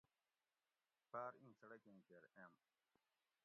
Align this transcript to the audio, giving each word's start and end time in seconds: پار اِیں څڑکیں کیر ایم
پار 1.11 1.31
اِیں 1.41 1.53
څڑکیں 1.59 1.99
کیر 2.07 2.23
ایم 2.35 2.51